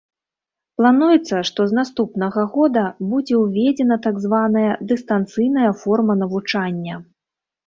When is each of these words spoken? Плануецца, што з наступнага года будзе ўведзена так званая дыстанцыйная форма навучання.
Плануецца, 0.77 1.41
што 1.49 1.65
з 1.71 1.77
наступнага 1.79 2.45
года 2.55 2.83
будзе 3.11 3.35
ўведзена 3.43 3.99
так 4.07 4.15
званая 4.25 4.71
дыстанцыйная 4.93 5.69
форма 5.85 6.13
навучання. 6.25 6.95